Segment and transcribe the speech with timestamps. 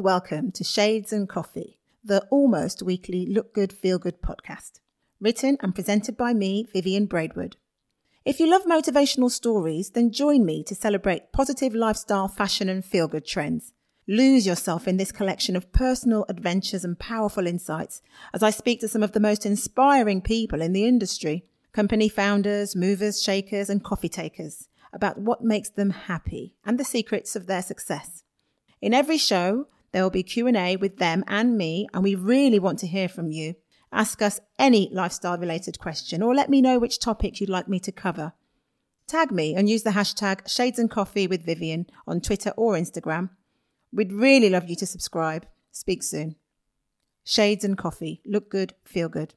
[0.00, 4.80] And welcome to Shades and Coffee, the almost weekly Look Good, Feel Good podcast.
[5.20, 7.58] Written and presented by me, Vivian Braidwood.
[8.24, 13.08] If you love motivational stories, then join me to celebrate positive lifestyle, fashion, and feel
[13.08, 13.74] good trends.
[14.08, 18.00] Lose yourself in this collection of personal adventures and powerful insights
[18.32, 22.74] as I speak to some of the most inspiring people in the industry company founders,
[22.74, 27.60] movers, shakers, and coffee takers about what makes them happy and the secrets of their
[27.60, 28.24] success.
[28.80, 32.78] In every show, there will be Q&A with them and me, and we really want
[32.80, 33.54] to hear from you.
[33.92, 37.80] Ask us any lifestyle related question or let me know which topic you'd like me
[37.80, 38.32] to cover.
[39.08, 43.30] Tag me and use the hashtag Shades and Coffee with Vivian on Twitter or Instagram.
[43.92, 45.46] We'd really love you to subscribe.
[45.72, 46.36] Speak soon.
[47.24, 48.22] Shades and Coffee.
[48.24, 49.34] Look good, feel good.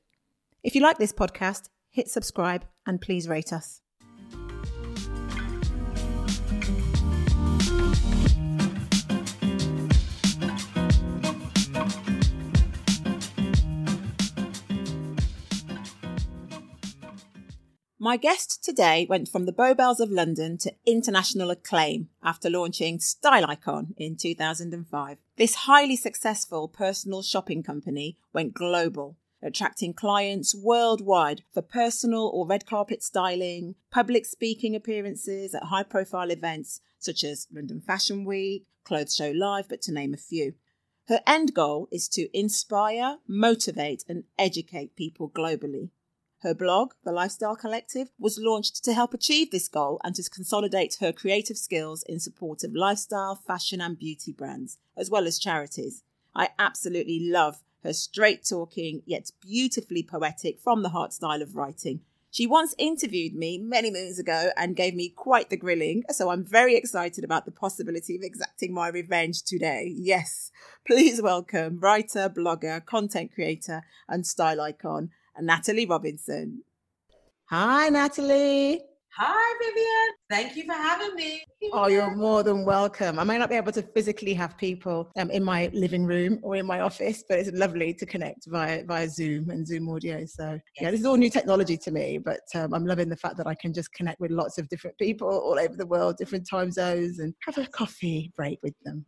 [0.63, 3.82] If you like this podcast, hit subscribe and please rate us.
[18.03, 22.99] My guest today went from the Bow Bells of London to international acclaim after launching
[22.99, 25.19] Style Icon in 2005.
[25.37, 32.65] This highly successful personal shopping company went global, attracting clients worldwide for personal or red
[32.65, 39.15] carpet styling, public speaking appearances at high profile events such as London Fashion Week, Clothes
[39.15, 40.55] Show Live, but to name a few.
[41.07, 45.91] Her end goal is to inspire, motivate, and educate people globally.
[46.43, 50.97] Her blog, The Lifestyle Collective, was launched to help achieve this goal and to consolidate
[50.99, 56.03] her creative skills in support of lifestyle, fashion, and beauty brands, as well as charities.
[56.35, 62.01] I absolutely love her straight talking, yet beautifully poetic, from the heart style of writing.
[62.29, 66.43] She once interviewed me many moons ago and gave me quite the grilling, so I'm
[66.43, 69.93] very excited about the possibility of exacting my revenge today.
[69.95, 70.51] Yes,
[70.85, 76.63] please welcome writer, blogger, content creator, and style icon, Natalie Robinson.
[77.49, 78.81] Hi, Natalie.
[79.15, 80.15] Hi, Vivian.
[80.27, 81.43] Thank you for having me.
[81.71, 83.19] Oh, you're more than welcome.
[83.19, 86.55] I may not be able to physically have people um, in my living room or
[86.55, 90.25] in my office, but it's lovely to connect via via Zoom and Zoom audio.
[90.25, 93.37] So, yeah, this is all new technology to me, but um, I'm loving the fact
[93.37, 96.49] that I can just connect with lots of different people all over the world, different
[96.49, 99.05] time zones, and have a coffee break with them.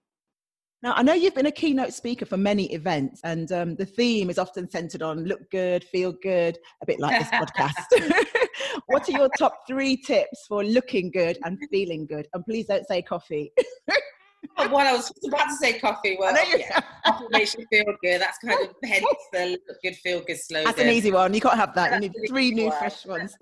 [0.86, 4.30] Now, I know you've been a keynote speaker for many events, and um, the theme
[4.30, 8.28] is often centered on look good, feel good, a bit like this podcast.
[8.86, 12.28] what are your top three tips for looking good and feeling good?
[12.36, 13.52] And please don't say coffee.
[14.60, 16.18] well, I was about to say coffee.
[16.20, 18.22] Well, yeah, coffee makes you feel good.
[18.22, 20.66] That's kind of hence the look good, feel good slogan.
[20.66, 21.34] That's an easy one.
[21.34, 21.90] You can't have that.
[21.90, 22.78] That's you need three new one.
[22.78, 23.36] fresh ones.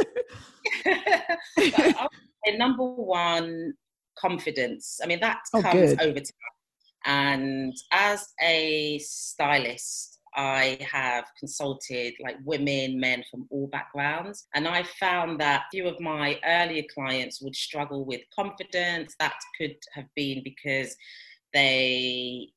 [2.58, 3.74] number one,
[4.18, 5.02] confidence.
[5.04, 6.53] I mean, that oh, comes over time
[7.06, 14.47] and as a stylist, I have consulted like women, men from all backgrounds.
[14.56, 19.16] And I found that few of my earlier clients would struggle with confidence.
[19.19, 20.96] That could have been because
[21.53, 22.50] they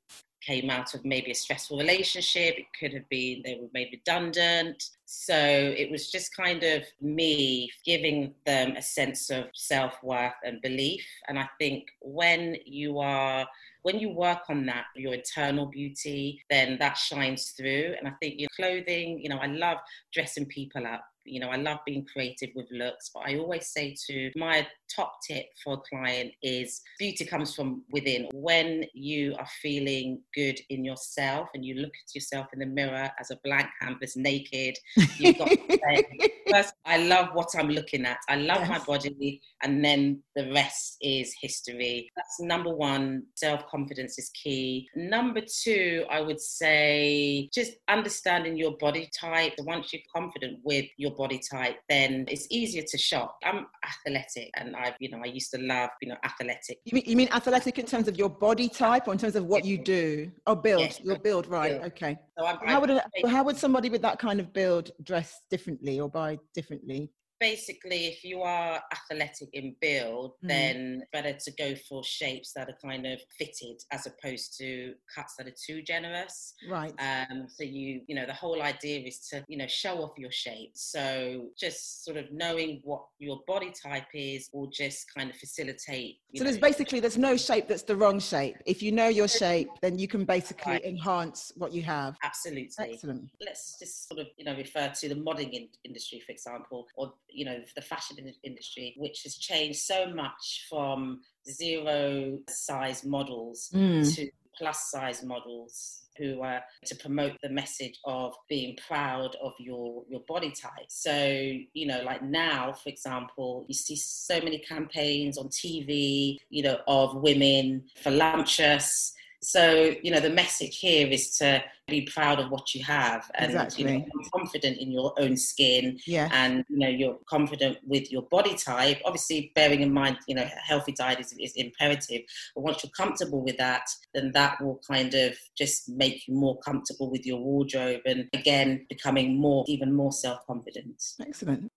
[0.47, 2.57] came out of maybe a stressful relationship.
[2.57, 4.83] It could have been they were made redundant.
[5.05, 10.63] So it was just kind of me giving them a sense of self worth and
[10.63, 11.05] belief.
[11.29, 13.47] And I think when you are
[13.87, 17.95] when you work on that, your internal beauty, then that shines through.
[17.97, 19.79] And I think your clothing, you know, I love
[20.13, 21.05] dressing people up.
[21.27, 25.19] You know, I love being creative with looks, but I always say to my top
[25.27, 28.29] tip for a client is beauty comes from within.
[28.33, 33.11] When you are feeling good in yourself and you look at yourself in the mirror
[33.19, 34.77] as a blank canvas, naked,
[35.19, 35.49] you've got
[36.51, 38.19] first, I love what I'm looking at.
[38.29, 38.69] I love yes.
[38.69, 42.11] my body, and then the rest is history.
[42.17, 43.25] That's number one.
[43.35, 44.89] Self confidence is key.
[44.95, 49.55] Number two, I would say just understanding your body type.
[49.59, 53.37] Once you're confident with your body type, then it's easier to shop.
[53.45, 56.79] I'm athletic and I've, you know, I used to love, you know, athletic.
[56.85, 59.47] You mean, you mean athletic in terms of your body type or in terms of
[59.47, 60.31] what you do?
[60.47, 61.01] Oh, build, yes.
[61.01, 61.81] your build, right?
[61.81, 61.93] Build.
[61.93, 62.17] Okay.
[62.39, 66.01] So I'm, how would a, how would somebody with that kind of build dress differently
[66.01, 67.11] or buy differently?
[67.41, 70.49] Basically if you are athletic in build mm.
[70.49, 75.35] then better to go for shapes that are kind of fitted as opposed to cuts
[75.37, 76.55] that are too generous.
[76.69, 76.93] Right.
[76.99, 80.33] Um so you you know the whole idea is to you know show off your
[80.33, 80.73] shape.
[80.75, 86.17] So just sort of knowing what your body type is will just kind of facilitate
[86.35, 88.57] so know, there's basically there's no shape that's the wrong shape.
[88.67, 90.85] If you know your shape then you can basically right.
[90.85, 92.17] enhance what you have.
[92.23, 92.69] Absolutely.
[92.79, 93.31] Excellent.
[93.45, 97.13] Let's just sort of you know refer to the modeling in- industry for example or
[97.29, 104.15] you know the fashion industry, which has changed so much from zero size models mm.
[104.15, 110.03] to plus size models who are to promote the message of being proud of your
[110.09, 111.27] your body type so
[111.75, 116.79] you know like now for example you see so many campaigns on tv you know
[116.87, 119.13] of women voluptuous
[119.47, 123.53] so, you know, the message here is to be proud of what you have and
[123.53, 123.85] exactly.
[123.85, 124.05] you know,
[124.35, 126.29] confident in your own skin yeah.
[126.33, 130.45] and you know you're confident with your body type obviously bearing in mind you know
[130.65, 132.23] healthy diet is, is imperative
[132.57, 136.59] but once you're comfortable with that then that will kind of just make you more
[136.59, 141.71] comfortable with your wardrobe and again becoming more even more self-confident excellent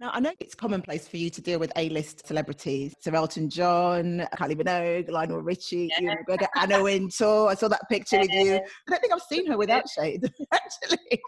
[0.00, 2.94] now, I know it's commonplace for you to deal with A-list celebrities.
[3.00, 6.14] Sir Elton John, Kylie Minogue, Lionel Richie, yeah.
[6.56, 7.48] Anna Wintour.
[7.48, 8.54] I saw that picture with you.
[8.54, 11.20] I don't think I've seen her without shade, actually.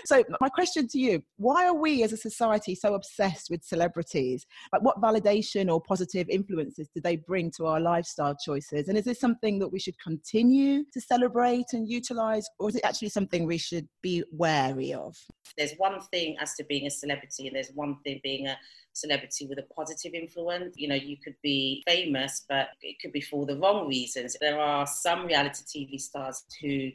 [0.04, 4.44] so my question to you, why are we as a society so obsessed with celebrities?
[4.70, 8.88] Like what validation or positive influences do they bring to our lifestyle choices?
[8.88, 12.46] And is this something that we should continue to celebrate and utilize?
[12.58, 15.16] Or is it actually something we should be wary of?
[15.56, 18.58] There's one thing as to being a celebrity and there's one thing being a
[18.92, 20.74] celebrity with a positive influence.
[20.76, 24.36] You know, you could be famous, but it could be for the wrong reasons.
[24.40, 26.90] There are some reality TV stars who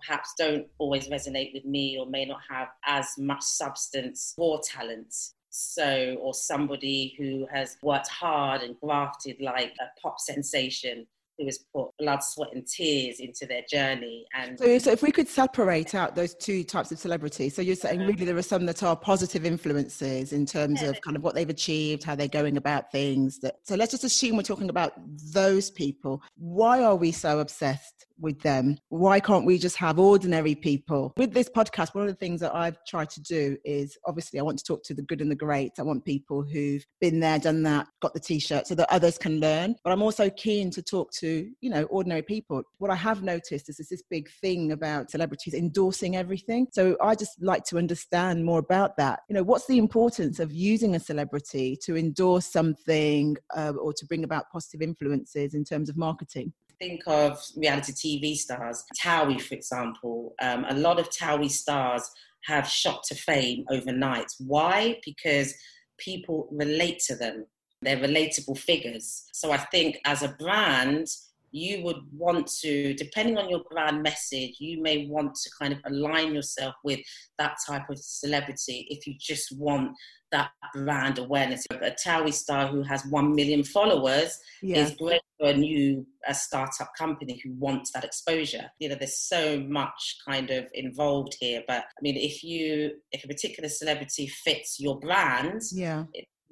[0.00, 5.12] perhaps don't always resonate with me or may not have as much substance or talent
[5.50, 11.06] so or somebody who has worked hard and grafted like a pop sensation
[11.38, 14.26] who has put blood, sweat, and tears into their journey.
[14.34, 17.76] And so, so if we could separate out those two types of celebrity, so you're
[17.76, 18.08] saying uh-huh.
[18.10, 21.48] really there are some that are positive influences in terms of kind of what they've
[21.48, 23.38] achieved, how they're going about things.
[23.38, 24.92] That so let's just assume we're talking about
[25.32, 26.22] those people.
[26.36, 28.76] Why are we so obsessed with them?
[28.88, 31.12] Why can't we just have ordinary people?
[31.16, 34.42] With this podcast, one of the things that I've tried to do is obviously I
[34.42, 35.72] want to talk to the good and the great.
[35.78, 39.18] I want people who've been there, done that, got the t shirt so that others
[39.18, 39.76] can learn.
[39.84, 42.62] But I'm also keen to talk to, you know, ordinary people.
[42.78, 46.66] What I have noticed is this big thing about celebrities endorsing everything.
[46.72, 49.20] So I just like to understand more about that.
[49.28, 54.06] You know, what's the importance of using a celebrity to endorse something uh, or to
[54.06, 56.52] bring about positive influences in terms of marketing?
[56.80, 62.08] Think of reality TV stars, Towie, for example, um, a lot of Towie stars
[62.44, 64.32] have shot to fame overnight.
[64.38, 65.00] Why?
[65.04, 65.54] Because
[65.98, 67.46] people relate to them.
[67.82, 69.28] They're relatable figures.
[69.32, 71.06] So I think as a brand,
[71.50, 75.80] you would want to, depending on your brand message, you may want to kind of
[75.86, 77.00] align yourself with
[77.38, 79.92] that type of celebrity if you just want
[80.32, 81.64] that brand awareness.
[81.70, 84.78] A Towie star who has 1 million followers yeah.
[84.78, 88.70] is great for a new a startup company who wants that exposure.
[88.78, 91.62] You know, there's so much kind of involved here.
[91.66, 96.04] But I mean, if you, if a particular celebrity fits your brand, yeah.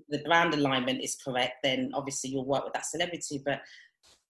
[0.08, 3.42] the brand alignment is correct, then obviously you'll work with that celebrity.
[3.44, 3.60] But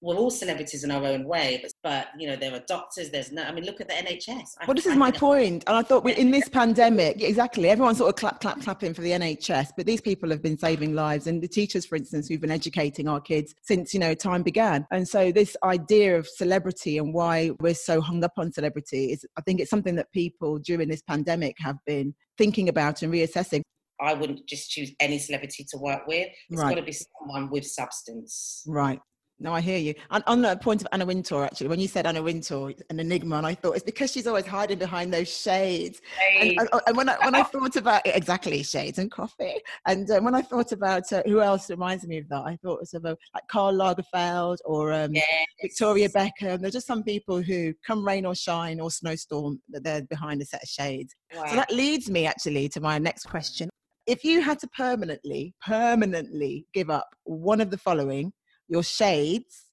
[0.00, 3.32] we're all celebrities in our own way, but, but you know, there are doctors, there's
[3.32, 4.66] no, I mean, look at the NHS.
[4.66, 5.64] Well, this is my point.
[5.66, 9.00] And I thought we, in this pandemic, exactly, everyone's sort of clap, clap, clapping for
[9.00, 11.26] the NHS, but these people have been saving lives.
[11.26, 14.86] And the teachers, for instance, who've been educating our kids since, you know, time began.
[14.90, 19.24] And so this idea of celebrity and why we're so hung up on celebrity is,
[19.38, 23.62] I think it's something that people during this pandemic have been thinking about and reassessing.
[23.98, 26.28] I wouldn't just choose any celebrity to work with.
[26.50, 26.74] It's right.
[26.74, 28.62] got to be someone with substance.
[28.66, 29.00] Right.
[29.38, 29.94] No, I hear you.
[30.10, 33.36] And on the point of Anna Wintour, actually, when you said Anna Wintour, an enigma,
[33.36, 36.00] and I thought it's because she's always hiding behind those shades.
[36.32, 36.58] shades.
[36.58, 40.24] And, and, when I when I thought about it, exactly shades and coffee, and um,
[40.24, 42.94] when I thought about uh, who else reminds me of that, I thought it was
[42.94, 45.26] of a, like Karl Lagerfeld or um, yes.
[45.60, 46.60] Victoria Beckham.
[46.60, 50.46] There's just some people who, come rain or shine or snowstorm, that they're behind a
[50.46, 51.14] set of shades.
[51.34, 51.44] Wow.
[51.48, 53.68] So that leads me actually to my next question.
[54.06, 58.32] If you had to permanently, permanently give up one of the following
[58.68, 59.64] your shades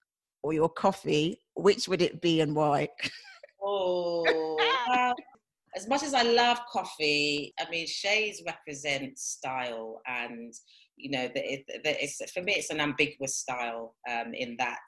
[0.41, 2.89] or your coffee, which would it be and why?
[3.63, 4.57] oh,
[5.75, 10.53] as much as I love coffee, I mean, shades represent style, and
[10.95, 14.79] you know, the, it, it's for me, it's an ambiguous style um, in that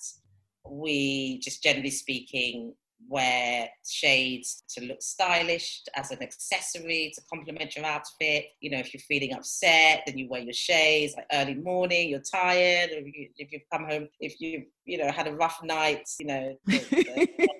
[0.69, 2.73] we just generally speaking
[3.07, 8.45] wear shades to look stylish as an accessory to complement your outfit.
[8.61, 11.13] You know, if you're feeling upset, then you wear your shades.
[11.15, 15.11] Like early morning, you're tired, or if, you, have come home, if you've you know
[15.11, 16.57] had a rough night, you know.
[16.65, 16.77] The,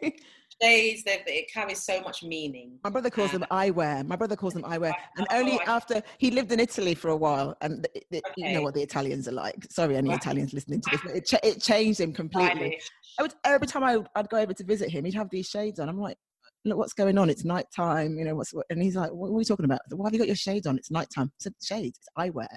[0.02, 0.14] the,
[0.62, 2.80] that it carries so much meaning.
[2.84, 4.06] My brother calls them eyewear.
[4.06, 7.56] My brother calls them eyewear, and only after he lived in Italy for a while,
[7.62, 8.22] and okay.
[8.38, 9.56] you know what the Italians are like.
[9.70, 10.18] Sorry, any right.
[10.18, 12.80] Italians listening to this, it, ch- it changed him completely.
[13.20, 15.90] Would, every time I, would go over to visit him, he'd have these shades on.
[15.90, 16.18] I'm like,
[16.66, 17.30] look, what's going on?
[17.30, 18.18] It's night time.
[18.18, 18.66] You know what's what?
[18.70, 19.80] And he's like, what, what are you talking about?
[19.90, 20.78] Said, Why have you got your shades on?
[20.78, 21.28] It's night time.
[21.28, 22.00] I said, shades.
[22.00, 22.48] It's eyewear.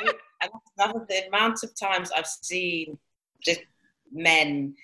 [0.00, 2.98] and the amount of times I've seen
[3.44, 3.60] just
[4.12, 4.74] men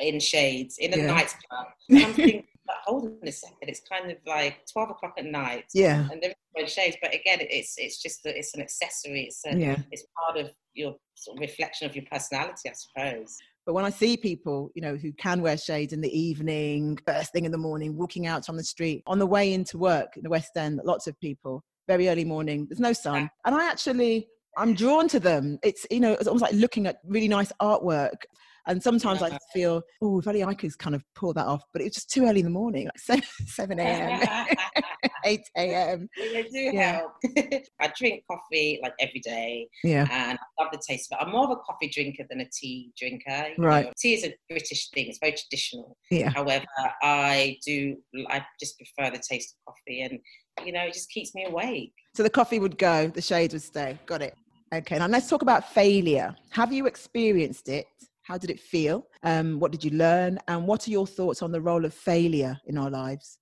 [0.00, 1.06] in shades in a yeah.
[1.06, 1.66] nightclub.
[1.90, 2.44] I'm thinking,
[2.84, 5.64] hold on a second, it's kind of like 12 o'clock at night.
[5.74, 6.08] Yeah.
[6.10, 6.96] And they're in shades.
[7.00, 9.22] But again, it's it's just a, it's an accessory.
[9.22, 9.76] It's a, yeah.
[9.90, 13.36] it's part of your sort of reflection of your personality, I suppose.
[13.64, 17.32] But when I see people, you know, who can wear shades in the evening, first
[17.32, 20.24] thing in the morning, walking out on the street, on the way into work in
[20.24, 23.30] the West End, lots of people, very early morning, there's no sun.
[23.44, 25.60] And I actually, I'm drawn to them.
[25.62, 28.16] It's, you know, it's almost like looking at really nice artwork.
[28.66, 31.62] And sometimes I feel, oh, if only I could kind of pull that off.
[31.72, 34.46] But it's just too early in the morning, like 7 a.m.,
[35.24, 36.08] 8 a.m.
[36.16, 36.92] They do yeah.
[36.98, 37.12] help.
[37.80, 39.68] I drink coffee like every day.
[39.82, 40.06] Yeah.
[40.10, 41.24] And I love the taste of it.
[41.24, 43.48] I'm more of a coffee drinker than a tea drinker.
[43.58, 43.86] Right.
[43.86, 45.96] Know, tea is a British thing, it's very traditional.
[46.10, 46.30] Yeah.
[46.30, 46.64] However,
[47.02, 47.96] I do,
[48.28, 50.18] I just prefer the taste of coffee and,
[50.64, 51.92] you know, it just keeps me awake.
[52.14, 53.98] So the coffee would go, the shades would stay.
[54.06, 54.34] Got it.
[54.72, 56.34] Okay, now let's talk about failure.
[56.50, 57.86] Have you experienced it?
[58.32, 59.08] How did it feel?
[59.24, 60.38] Um, what did you learn?
[60.48, 63.36] And what are your thoughts on the role of failure in our lives?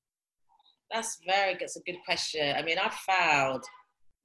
[0.90, 1.56] That's very.
[1.60, 2.56] It's a good question.
[2.56, 3.64] I mean, I've failed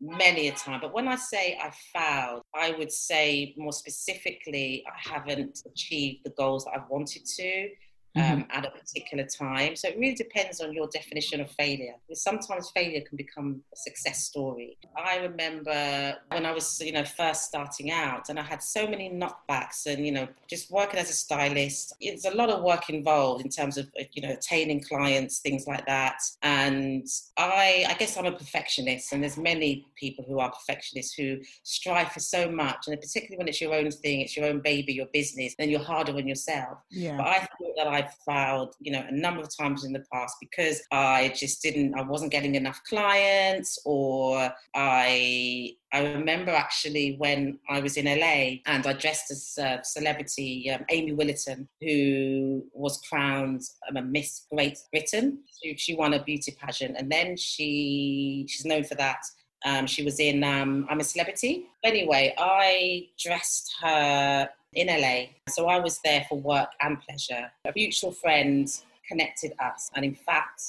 [0.02, 5.14] many a time, but when I say I've failed, I would say more specifically, I
[5.14, 7.70] haven't achieved the goals that I've wanted to
[8.16, 8.34] mm-hmm.
[8.34, 9.76] um, at a particular time.
[9.76, 11.96] So it really depends on your definition of failure.
[12.08, 14.78] Because sometimes failure can become a success story.
[14.98, 19.10] I remember when I was, you know, first starting out, and I had so many
[19.10, 23.44] knockbacks, and you know, just working as a stylist, it's a lot of work involved
[23.44, 26.18] in terms of, you know, attaining clients, things like that.
[26.42, 27.08] And
[27.38, 32.12] I, I guess I'm a perfectionist, and there's many people who are perfectionists who strive
[32.12, 35.08] for so much, and particularly when it's your own thing, it's your own baby, your
[35.14, 36.78] business, then you're harder on yourself.
[36.90, 37.18] Yeah.
[37.18, 40.04] But I thought that I I've failed, you know, a number of times in the
[40.12, 47.16] past because I just didn't, I wasn't getting enough clients, or I, I remember actually
[47.18, 52.64] when I was in LA and I dressed as a celebrity, um, Amy Willerton, who
[52.74, 53.62] was crowned
[53.96, 55.40] um, Miss Great Britain.
[55.62, 59.20] She, she won a beauty pageant, and then she, she's known for that.
[59.66, 61.66] Um, she was in um, I'm a Celebrity.
[61.84, 65.28] Anyway, I dressed her in LA.
[65.50, 67.52] So I was there for work and pleasure.
[67.66, 68.70] A mutual friend
[69.08, 70.62] connected us, and in fact,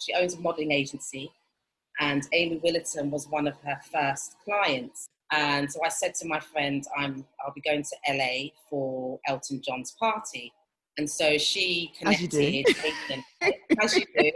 [0.00, 1.30] she owns a modeling agency,
[2.00, 5.08] and Amy Willerton was one of her first clients.
[5.32, 9.62] And so I said to my friend, I'm, I'll be going to LA for Elton
[9.64, 10.52] John's party.
[10.98, 12.34] And so she connected.
[12.34, 13.54] As you do.
[13.80, 14.30] As you do.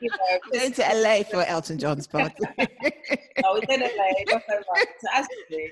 [0.00, 2.36] you know, going to LA for Elton John's party.
[3.44, 4.88] oh, it's in LA, not so much.
[5.00, 5.68] So as you do.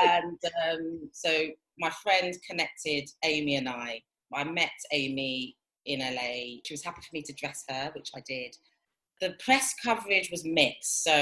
[0.00, 0.38] And
[0.72, 1.46] um, so
[1.80, 4.02] my friend connected Amy and I.
[4.32, 5.56] I met Amy
[5.86, 6.60] in LA.
[6.64, 8.54] She was happy for me to dress her, which I did.
[9.20, 11.12] The press coverage was mixed, so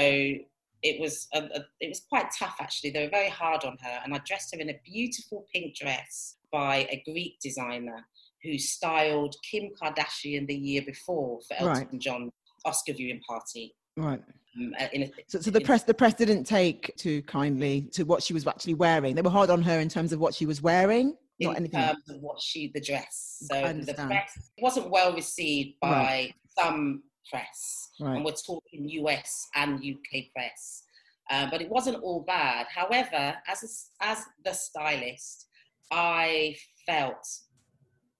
[0.81, 2.91] it was a, a, it was quite tough actually.
[2.91, 6.35] They were very hard on her, and I dressed her in a beautiful pink dress
[6.51, 8.05] by a Greek designer
[8.43, 11.99] who styled Kim Kardashian the year before for Elton right.
[11.99, 12.31] John
[12.65, 13.75] Oscar viewing party.
[13.99, 14.21] Right.
[14.57, 18.23] Um, uh, a, so, so the press, the press didn't take too kindly to what
[18.23, 19.15] she was actually wearing.
[19.15, 21.79] They were hard on her in terms of what she was wearing, in not anything.
[21.79, 23.43] terms of what she, the dress.
[23.51, 26.33] So the press wasn't well received by right.
[26.57, 28.15] some press, right.
[28.15, 30.83] and we're talking US and UK press.
[31.29, 32.65] Uh, but it wasn't all bad.
[32.73, 35.45] However, as a, as the stylist,
[35.91, 36.55] I
[36.87, 37.25] felt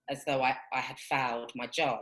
[0.10, 2.02] as though I, I had failed my job.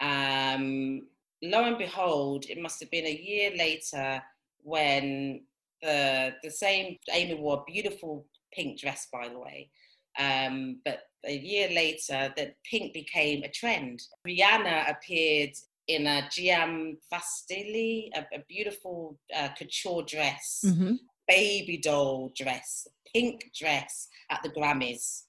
[0.00, 1.02] Um,
[1.42, 4.22] lo and behold, it must have been a year later
[4.62, 5.42] when
[5.82, 9.70] the the same Amy wore a beautiful pink dress, by the way.
[10.18, 14.02] Um, but a year later, that pink became a trend.
[14.26, 15.52] Rihanna appeared
[15.86, 20.94] in a Giambattista Valli, a, a beautiful uh, couture dress, mm-hmm.
[21.26, 25.22] baby doll dress, pink dress at the Grammys,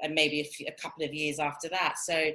[0.00, 1.96] and maybe a, few, a couple of years after that.
[1.98, 2.30] So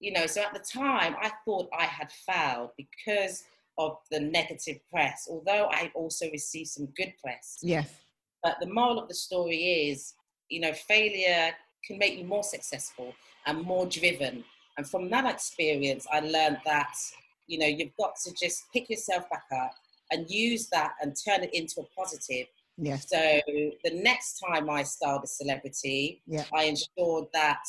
[0.00, 3.44] you know, so at the time I thought I had failed because
[3.78, 7.58] of the negative press, although I also received some good press.
[7.62, 7.94] Yes.
[8.42, 10.14] But the moral of the story is,
[10.48, 11.52] you know, failure
[11.86, 13.14] can make you more successful
[13.46, 14.44] and more driven.
[14.76, 16.94] And from that experience, I learned that,
[17.46, 19.74] you know, you've got to just pick yourself back up
[20.10, 22.46] and use that and turn it into a positive.
[22.76, 23.08] Yes.
[23.08, 23.40] So
[23.84, 26.44] the next time I styled a celebrity, yeah.
[26.54, 27.62] I ensured that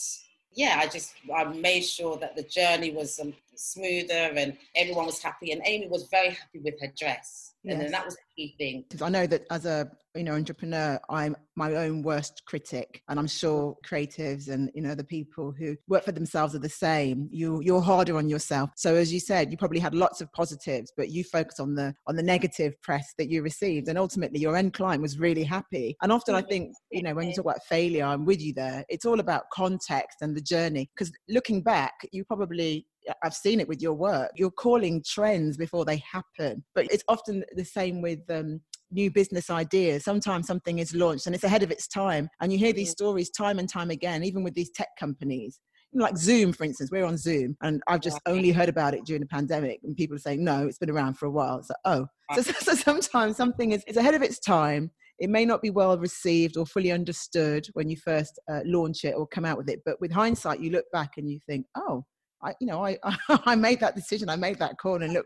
[0.54, 5.22] yeah, I just I made sure that the journey was um, smoother and everyone was
[5.22, 7.74] happy and amy was very happy with her dress yes.
[7.74, 8.84] and then that was a key thing.
[8.90, 13.18] Because i know that as a you know entrepreneur i'm my own worst critic and
[13.18, 17.30] i'm sure creatives and you know the people who work for themselves are the same.
[17.32, 18.72] You you're harder on yourself.
[18.76, 21.94] So as you said you probably had lots of positives but you focus on the
[22.08, 25.96] on the negative press that you received and ultimately your end client was really happy.
[26.02, 28.84] And often i think you know when you talk about failure i'm with you there.
[28.90, 30.90] It's all about context and the journey.
[30.96, 32.86] Because looking back you probably
[33.24, 34.32] I've seen it with your work.
[34.36, 36.64] You're calling trends before they happen.
[36.76, 40.04] But it's often the same with um, new business ideas.
[40.04, 42.30] Sometimes something is launched and it's ahead of its time.
[42.42, 42.98] And you hear these mm.
[42.98, 45.60] stories time and time again, even with these tech companies.
[45.94, 49.20] Like Zoom, for instance, we're on Zoom, and I've just only heard about it during
[49.20, 49.82] the pandemic.
[49.84, 51.58] And people are saying, no, it's been around for a while.
[51.58, 52.08] It's like, oh.
[52.36, 54.90] So, so, so sometimes something is, is ahead of its time.
[55.20, 59.16] It may not be well received or fully understood when you first uh, launch it
[59.18, 59.82] or come out with it.
[59.86, 62.06] But with hindsight, you look back and you think, oh,
[62.44, 62.98] I, you know, I,
[63.46, 65.26] I made that decision, I made that call, and look,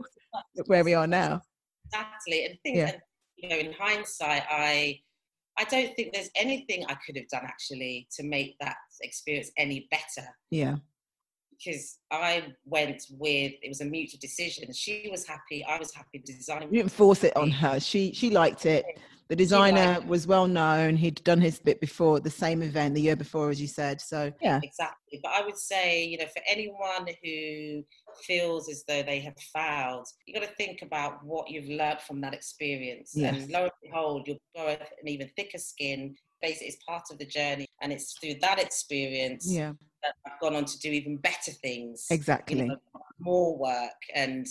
[0.55, 1.41] look where we are now.
[1.85, 2.87] Exactly, and think, yeah.
[2.87, 3.01] and,
[3.37, 4.99] you know, in hindsight, I,
[5.57, 9.87] I don't think there's anything I could have done actually to make that experience any
[9.91, 10.27] better.
[10.51, 10.77] Yeah.
[11.51, 14.73] Because I went with it was a mutual decision.
[14.73, 16.21] She was happy, I was happy.
[16.25, 16.67] Designing.
[16.69, 17.79] You didn't force it on her.
[17.79, 18.83] She she liked it.
[19.27, 20.95] The designer was well known.
[20.95, 23.99] He'd done his bit before the same event the year before, as you said.
[23.99, 24.59] So, yeah.
[24.61, 25.19] Exactly.
[25.23, 27.83] But I would say, you know, for anyone who
[28.21, 32.21] feels as though they have failed, you've got to think about what you've learned from
[32.21, 33.13] that experience.
[33.15, 33.35] Yes.
[33.35, 36.15] And lo and behold, you'll grow an even thicker skin.
[36.41, 37.65] Basically, it's part of the journey.
[37.81, 39.73] And it's through that experience yeah.
[40.03, 42.05] that I've gone on to do even better things.
[42.11, 42.59] Exactly.
[42.59, 42.77] You know,
[43.19, 44.45] more work and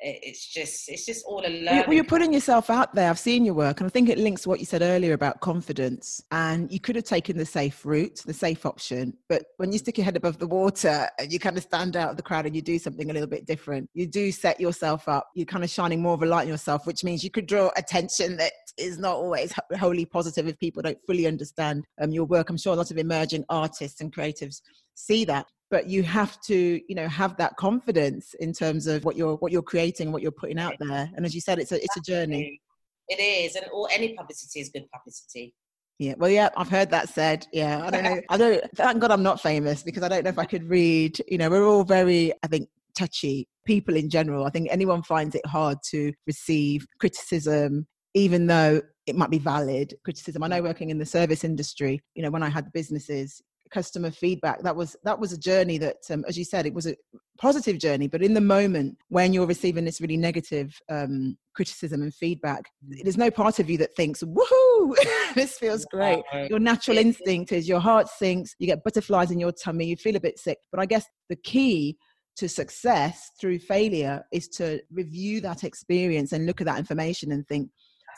[0.00, 3.10] it's just it's just all a well, you're putting yourself out there.
[3.10, 5.40] I've seen your work and i think it links to what you said earlier about
[5.40, 9.78] confidence and you could have taken the safe route the safe option but when you
[9.78, 12.46] stick your head above the water and you kind of stand out of the crowd
[12.46, 15.28] and you do something a little bit different you do set yourself up.
[15.34, 17.70] You're kind of shining more of a light on yourself which means you could draw
[17.76, 22.48] attention that is not always wholly positive if people don't fully understand um, your work.
[22.48, 24.60] I'm sure a lot of emerging artists and creatives
[24.98, 29.16] see that but you have to you know have that confidence in terms of what
[29.16, 31.82] you're what you're creating what you're putting out there and as you said it's a
[31.82, 32.60] it's a journey
[33.08, 35.54] it is and all any publicity is good publicity
[36.00, 37.48] yeah, well, yeah, I've heard that said.
[37.52, 38.20] Yeah, I don't know.
[38.28, 38.64] I don't.
[38.76, 41.20] Thank God I'm not famous because I don't know if I could read.
[41.26, 44.44] You know, we're all very, I think, touchy people in general.
[44.44, 49.94] I think anyone finds it hard to receive criticism, even though it might be valid
[50.04, 50.44] criticism.
[50.44, 54.62] I know working in the service industry, you know, when I had businesses, customer feedback.
[54.62, 56.96] That was that was a journey that um, as you said it was a
[57.38, 62.12] positive journey but in the moment when you're receiving this really negative um, criticism and
[62.12, 64.94] feedback there's no part of you that thinks woohoo
[65.34, 66.22] this feels great.
[66.50, 70.16] Your natural instinct is your heart sinks you get butterflies in your tummy you feel
[70.16, 71.96] a bit sick but i guess the key
[72.36, 77.46] to success through failure is to review that experience and look at that information and
[77.48, 77.70] think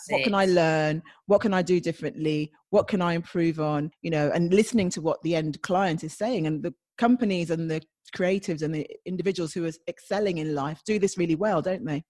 [0.08, 1.02] what can I learn?
[1.26, 2.52] What can I do differently?
[2.70, 3.90] What can I improve on?
[4.02, 6.46] You know, and listening to what the end client is saying.
[6.46, 7.82] And the companies and the
[8.16, 12.02] creatives and the individuals who are excelling in life do this really well, don't they?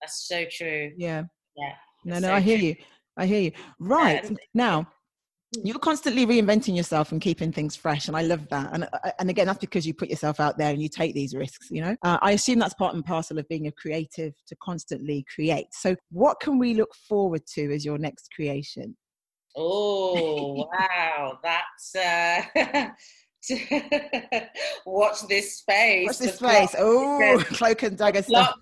[0.00, 0.92] That's so true.
[0.96, 1.24] Yeah.
[1.56, 1.72] Yeah.
[2.04, 2.66] No, no, so I hear true.
[2.68, 2.76] you.
[3.16, 3.52] I hear you.
[3.80, 4.22] Right.
[4.22, 4.36] Yeah.
[4.54, 4.88] Now,
[5.64, 8.70] you're constantly reinventing yourself and keeping things fresh and i love that.
[8.72, 11.34] And uh, and again that's because you put yourself out there and you take these
[11.34, 11.96] risks you know?
[12.02, 15.68] Uh, i assume that's part and parcel of being a creative to constantly create.
[15.72, 18.96] So what can we look forward to as your next creation?
[19.56, 21.38] Oh wow.
[21.42, 22.42] That's uh
[24.86, 26.06] watch this space.
[26.06, 26.74] Watch this space.
[26.78, 28.54] Oh cloak and dagger stuff.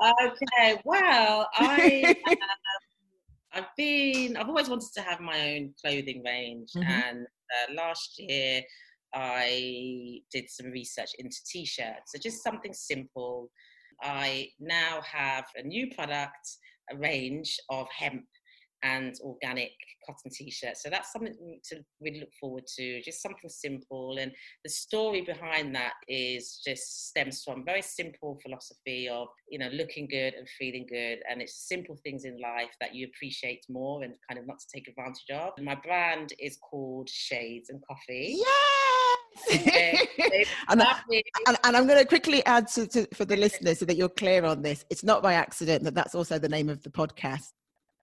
[0.00, 0.80] okay.
[0.84, 2.14] Well i
[3.54, 6.90] I've been, I've always wanted to have my own clothing range, mm-hmm.
[6.90, 8.62] and uh, last year
[9.14, 12.12] I did some research into t-shirts.
[12.12, 13.50] So just something simple.
[14.02, 16.58] I now have a new product,
[16.90, 18.24] a range of hemp
[18.84, 19.72] and organic
[20.06, 20.82] cotton t-shirts.
[20.82, 21.34] So that's something
[21.70, 24.18] to really look forward to, just something simple.
[24.20, 24.30] And
[24.62, 30.06] the story behind that is just stems from very simple philosophy of, you know, looking
[30.06, 31.20] good and feeling good.
[31.28, 34.66] And it's simple things in life that you appreciate more and kind of not to
[34.72, 35.54] take advantage of.
[35.56, 38.38] And my brand is called Shades and Coffee.
[38.38, 38.44] Yeah.
[40.68, 43.96] and, and, and, I'm going to quickly add to, to, for the listeners so that
[43.96, 44.84] you're clear on this.
[44.90, 47.50] It's not by accident that that's also the name of the podcast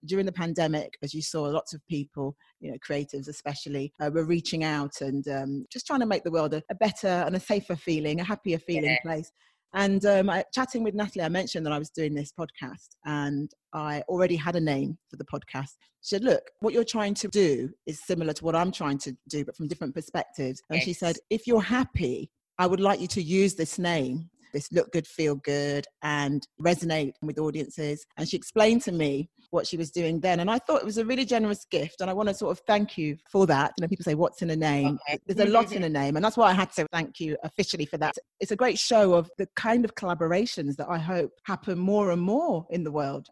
[0.06, 4.24] during the pandemic, as you saw, lots of people, you know, creatives especially, uh, were
[4.24, 7.40] reaching out and um, just trying to make the world a, a, better and a
[7.40, 9.02] safer feeling, a happier feeling yeah.
[9.02, 9.30] place.
[9.74, 13.50] And um, I, chatting with Natalie, I mentioned that I was doing this podcast and
[13.72, 15.76] I already had a name for the podcast.
[16.02, 19.16] She said, Look, what you're trying to do is similar to what I'm trying to
[19.28, 20.62] do, but from different perspectives.
[20.68, 20.84] And yes.
[20.84, 24.92] she said, If you're happy, I would like you to use this name this look
[24.92, 28.04] good, feel good, and resonate with audiences.
[28.16, 30.40] And she explained to me what she was doing then.
[30.40, 32.00] And I thought it was a really generous gift.
[32.00, 33.72] And I want to sort of thank you for that.
[33.76, 34.98] You know, people say, What's in a name?
[35.08, 35.18] Okay.
[35.26, 36.16] There's a lot in a name.
[36.16, 38.16] And that's why I had to thank you officially for that.
[38.40, 42.20] It's a great show of the kind of collaborations that I hope happen more and
[42.20, 43.28] more in the world.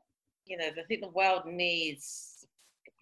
[0.47, 2.40] You know, I think the world needs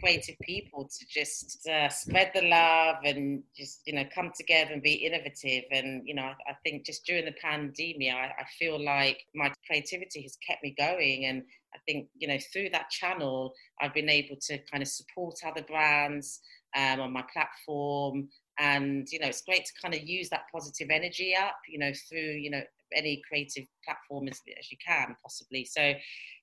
[0.01, 4.83] creative people to just uh, spread the love and just you know come together and
[4.83, 5.65] be innovative.
[5.71, 9.53] And you know I, I think just during the pandemic I, I, feel like my
[9.67, 11.27] creativity has kept me going.
[11.27, 11.43] And
[11.75, 15.63] I think you know through that channel I've been able to kind of support other
[15.63, 16.41] brands
[16.77, 18.29] um, on my platform.
[18.59, 21.93] And you know it's great to kind of use that positive energy up you know
[22.09, 22.63] through you know
[22.94, 25.64] any creative platform as, as you can possibly.
[25.64, 25.92] So,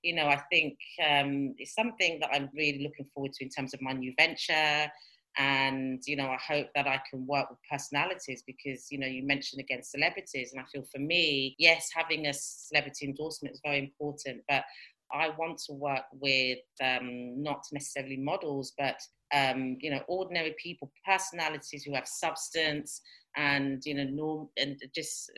[0.02, 0.76] you know, I think
[1.08, 4.90] um, it's something that I'm really looking forward to in terms of my new venture.
[5.38, 9.26] And, you know, I hope that I can work with personalities because, you know, you
[9.26, 10.52] mentioned again celebrities.
[10.52, 14.64] And I feel for me, yes, having a celebrity endorsement is very important, but
[15.12, 18.98] I want to work with um, not necessarily models, but
[19.34, 23.00] um, you know, ordinary people, personalities who have substance,
[23.36, 25.30] and you know, norm and just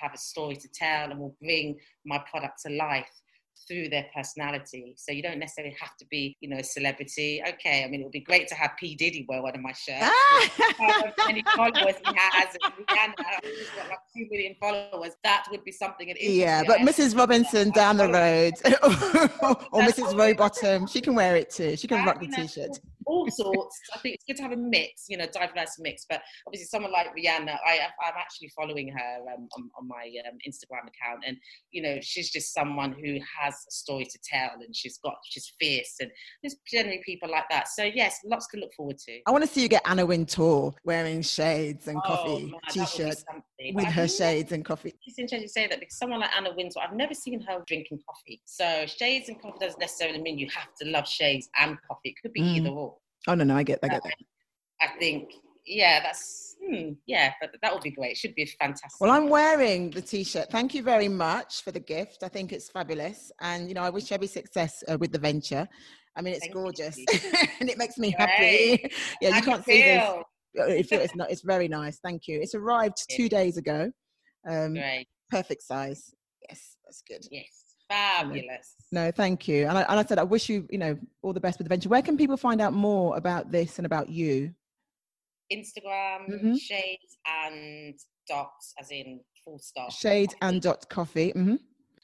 [0.00, 3.10] have a story to tell and will bring my product to life
[3.66, 4.94] through their personality.
[4.96, 7.42] So you don't necessarily have to be, you know, a celebrity.
[7.46, 8.94] Okay, I mean, it would be great to have P.
[8.94, 10.04] Diddy wear one of my shirts.
[10.04, 11.12] Ah!
[11.26, 16.14] many followers he has, and Rihanna, got like two million followers, that would be something.
[16.18, 17.16] Yeah, but Mrs.
[17.16, 18.54] Robinson down the road,
[19.72, 20.14] or Mrs.
[20.14, 21.76] Rowbottom, she can wear it too.
[21.76, 22.78] She can rock the t-shirt
[23.08, 23.80] all sorts.
[23.94, 26.06] I think it's good to have a mix, you know, diverse mix.
[26.08, 30.36] But obviously, someone like Rihanna, I, I'm actually following her um, on, on, my um,
[30.46, 31.36] Instagram account, and
[31.70, 35.52] you know, she's just someone who has a story to tell, and she's got, she's
[35.58, 36.10] fierce, and
[36.42, 37.68] there's generally people like that.
[37.68, 39.20] So yes, lots to look forward to.
[39.26, 43.16] I want to see you get Anna Wintour wearing shades and oh, coffee man, t-shirt
[43.74, 44.94] with her shades and coffee.
[45.06, 48.00] It's interesting you say that because someone like Anna Wintour, I've never seen her drinking
[48.06, 48.40] coffee.
[48.44, 52.10] So shades and coffee doesn't necessarily mean you have to love shades and coffee.
[52.10, 52.56] It could be mm.
[52.56, 52.97] either or.
[53.28, 54.14] Oh no, no, I get, I get that.
[54.80, 55.32] I think,
[55.66, 58.12] yeah, that's hmm, yeah, but that would be great.
[58.12, 58.98] It should be fantastic.
[59.00, 60.50] Well, I'm wearing the t-shirt.
[60.50, 62.22] Thank you very much for the gift.
[62.22, 65.68] I think it's fabulous, and you know, I wish every success uh, with the venture.
[66.16, 66.96] I mean, it's Thank gorgeous,
[67.60, 68.28] and it makes me great.
[68.28, 68.90] happy.
[69.20, 70.04] yeah, you can't see this.
[70.54, 71.30] It it's not.
[71.30, 71.98] It's very nice.
[71.98, 72.40] Thank you.
[72.40, 73.92] It's arrived two days ago.
[74.48, 75.06] Um, great.
[75.30, 76.14] Perfect size.
[76.48, 77.26] Yes, that's good.
[77.30, 77.67] Yes.
[77.88, 78.74] Fabulous.
[78.92, 79.66] No, thank you.
[79.66, 81.68] And I, and I said, I wish you, you know, all the best with the
[81.70, 81.88] venture.
[81.88, 84.54] Where can people find out more about this and about you?
[85.52, 86.56] Instagram, mm-hmm.
[86.56, 87.94] shades and
[88.28, 89.90] dots, as in full stop.
[89.90, 91.32] Shades and dot coffee.
[91.34, 91.54] Mm-hmm.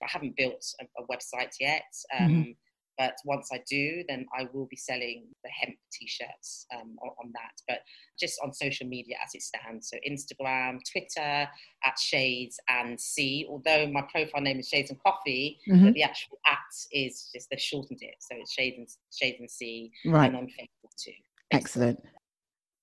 [0.03, 1.83] I haven't built a, a website yet.
[2.19, 2.51] Um, mm-hmm.
[2.99, 7.33] But once I do, then I will be selling the hemp t-shirts um, on, on,
[7.33, 7.53] that.
[7.69, 7.79] But
[8.19, 11.49] just on social media as it stands, so Instagram, Twitter
[11.85, 13.47] at Shades and C.
[13.49, 15.93] Although my profile name is Shades and Coffee, mm-hmm.
[15.93, 16.59] the actual at
[16.93, 19.91] is just they shortened it, so it's Shades and Shades and C.
[20.07, 20.27] Right.
[20.27, 21.13] And on Facebook too.
[21.51, 22.01] Excellent.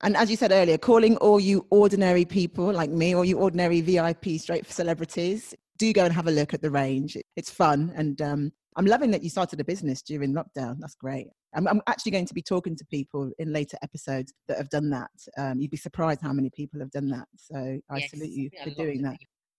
[0.04, 3.82] And as you said earlier, calling all you ordinary people like me, or you ordinary
[3.82, 7.18] VIP straight for celebrities, do go and have a look at the range.
[7.36, 10.78] It's fun and um, I'm loving that you started a business during lockdown.
[10.80, 11.28] That's great.
[11.54, 14.90] I'm, I'm, actually going to be talking to people in later episodes that have done
[14.92, 15.10] that.
[15.38, 17.28] Um, you'd be surprised how many people have done that.
[17.36, 19.18] So I yes, salute you for doing that.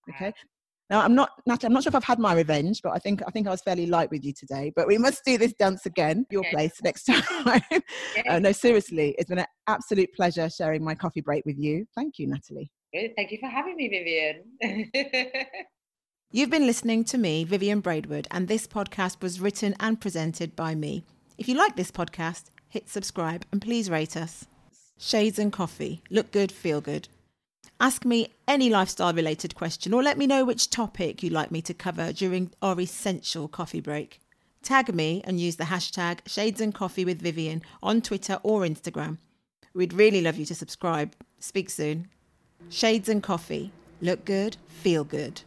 [0.09, 0.33] Okay.
[0.89, 3.23] Now I'm not, Natalie, I'm not sure if I've had my revenge, but I think
[3.27, 4.73] I think I was fairly light with you today.
[4.75, 7.63] But we must do this dance again, your place next time.
[8.29, 11.87] uh, no, seriously, it's been an absolute pleasure sharing my coffee break with you.
[11.95, 12.71] Thank you, Natalie.
[12.93, 13.13] Good.
[13.17, 14.85] Thank you for having me, Vivian.
[16.35, 20.75] You've been listening to me, Vivian Braidwood, and this podcast was written and presented by
[20.75, 21.05] me.
[21.37, 24.47] If you like this podcast, hit subscribe and please rate us.
[24.99, 26.01] Shades and Coffee.
[26.09, 27.07] Look good, feel good.
[27.79, 31.61] Ask me any lifestyle related question or let me know which topic you'd like me
[31.61, 34.19] to cover during our essential coffee break.
[34.63, 39.19] Tag me and use the hashtag Shades and Coffee with Vivian on Twitter or Instagram.
[39.75, 41.15] We'd really love you to subscribe.
[41.41, 42.09] Speak soon.
[42.71, 43.71] Shades and Coffee.
[44.01, 45.43] Look good, feel good.